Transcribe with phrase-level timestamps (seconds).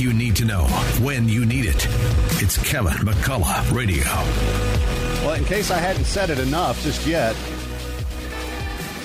[0.00, 0.64] you need to know
[1.02, 1.86] when you need it.
[2.42, 4.02] It's Kevin McCullough Radio.
[5.24, 7.36] Well, in case I hadn't said it enough just yet,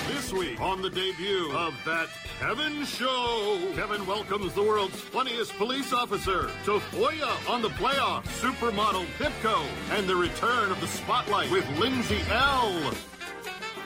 [0.08, 2.08] This week on the debut of That
[2.40, 9.62] Kevin Show, Kevin welcomes the world's funniest police officer Tafoya on the playoff, supermodel Pipko,
[9.90, 12.92] and the return of the spotlight with Lindsay L.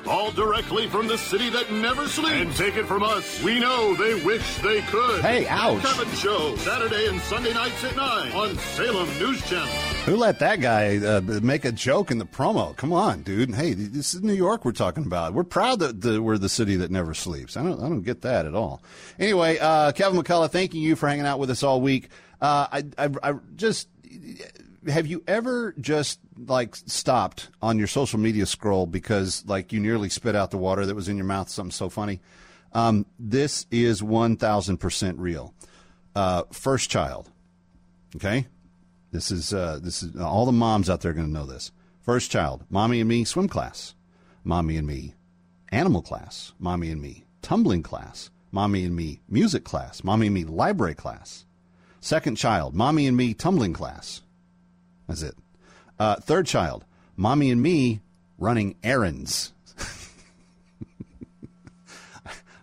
[0.07, 2.35] All directly from the city that never sleeps.
[2.35, 5.21] And take it from us, we know they wish they could.
[5.21, 5.83] Hey, ouch.
[5.83, 9.69] Kevin Show, Saturday and Sunday nights at 9 on Salem News Channel.
[10.07, 12.75] who let that guy uh, make a joke in the promo?
[12.77, 13.55] Come on, dude.
[13.55, 15.35] Hey, this is New York we're talking about.
[15.35, 17.57] We're proud that the, we're the city that never sleeps.
[17.57, 18.83] I don't, I don't get that at all.
[19.19, 22.09] Anyway, uh, Kevin McCullough, thanking you for hanging out with us all week.
[22.41, 23.89] Uh, I, I, I just
[24.89, 30.09] have you ever just like stopped on your social media scroll because like you nearly
[30.09, 31.49] spit out the water that was in your mouth?
[31.49, 32.21] Something so funny.
[32.73, 35.55] Um, this is one thousand percent real.
[36.15, 37.31] Uh, first child.
[38.17, 38.47] Okay,
[39.13, 41.73] this is uh, this is all the moms out there are going to know this.
[42.01, 43.95] First child, mommy and me swim class,
[44.43, 45.15] mommy and me
[45.71, 50.45] animal class, mommy and me tumbling class, mommy and me music class, mommy and me
[50.45, 51.45] library class.
[52.01, 54.23] Second child, mommy and me tumbling class.
[55.11, 55.35] That's it.
[55.99, 56.85] Uh, third child,
[57.17, 58.01] mommy and me
[58.39, 59.53] running errands.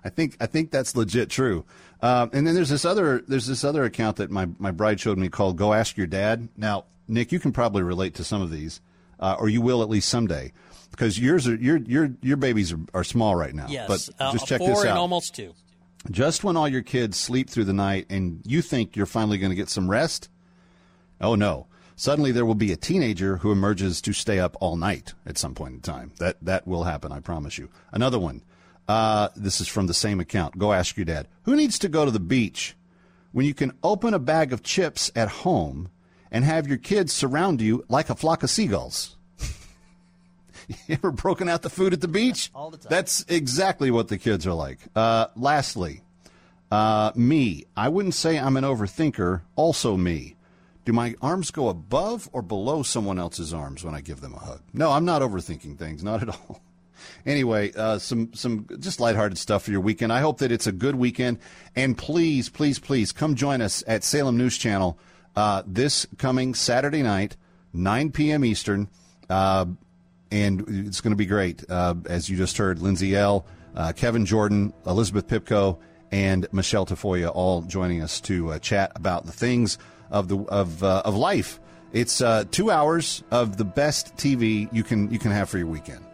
[0.04, 1.66] I think I think that's legit true.
[2.02, 5.18] Um, and then there's this other there's this other account that my my bride showed
[5.18, 8.50] me called "Go Ask Your Dad." Now, Nick, you can probably relate to some of
[8.50, 8.80] these,
[9.20, 10.54] uh, or you will at least someday,
[10.90, 13.68] because yours are your your your babies are, are small right now.
[13.68, 14.98] Yes, but uh, just check four this and out.
[14.98, 15.54] almost two.
[16.10, 19.50] Just when all your kids sleep through the night and you think you're finally going
[19.50, 20.30] to get some rest,
[21.20, 21.68] oh no.
[22.00, 25.56] Suddenly there will be a teenager who emerges to stay up all night at some
[25.56, 26.12] point in time.
[26.20, 27.70] That that will happen, I promise you.
[27.92, 28.44] Another one.
[28.88, 30.60] Uh, this is from the same account.
[30.60, 31.28] Go ask your dad.
[31.44, 32.76] Who needs to go to the beach
[33.32, 35.90] when you can open a bag of chips at home
[36.32, 39.18] and have your kids surround you like a flock of seagulls?
[40.68, 42.52] you ever broken out the food at the beach?
[42.54, 42.88] All the time.
[42.92, 44.80] That's exactly what the kids are like.
[44.96, 46.04] Uh, lastly,
[46.72, 47.66] uh, me.
[47.76, 49.42] I wouldn't say I'm an overthinker.
[49.56, 50.37] Also, me.
[50.88, 54.40] Do my arms go above or below someone else's arms when I give them a
[54.40, 54.62] hug?
[54.72, 56.02] No, I'm not overthinking things.
[56.02, 56.62] Not at all.
[57.28, 60.12] Anyway, uh, some some just lighthearted stuff for your weekend.
[60.12, 61.38] I hope that it's a good weekend.
[61.76, 64.98] And please, please, please come join us at Salem News Channel
[65.36, 67.38] uh, this coming Saturday night,
[67.72, 68.44] 9 p.m.
[68.44, 68.90] Eastern.
[69.30, 69.68] Uh,
[70.32, 71.64] and it's going to be great.
[71.70, 73.46] Uh, as you just heard, Lindsay L.,
[73.76, 75.78] uh, Kevin Jordan, Elizabeth Pipko,
[76.12, 79.78] and Michelle Tafoya all joining us to uh, chat about the things
[80.12, 81.60] of the of uh, of life.
[81.94, 85.68] It's uh, two hours of the best TV you can you can have for your
[85.68, 86.06] weekend.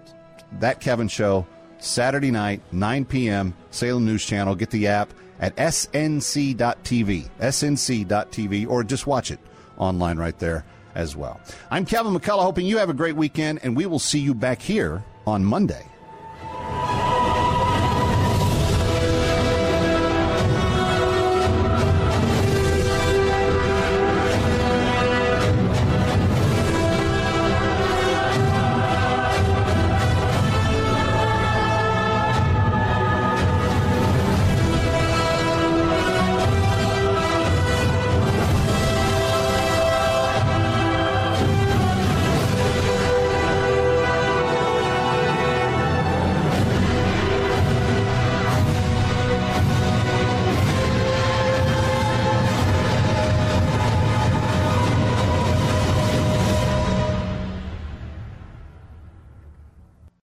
[0.59, 1.47] That Kevin Show,
[1.79, 4.55] Saturday night, 9 p.m., Salem News Channel.
[4.55, 9.39] Get the app at snc.tv, snc.tv, or just watch it
[9.77, 10.63] online right there
[10.95, 11.41] as well.
[11.71, 14.61] I'm Kevin McCullough, hoping you have a great weekend, and we will see you back
[14.61, 15.85] here on Monday.